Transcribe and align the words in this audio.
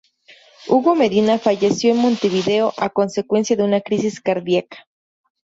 Hugo 0.67 0.95
Medina 0.95 1.37
falleció 1.37 1.91
en 1.91 1.99
Montevideo, 1.99 2.73
a 2.77 2.89
consecuencia 2.89 3.55
de 3.55 3.61
una 3.65 3.81
crisis 3.81 4.19
cardíaca. 4.19 4.87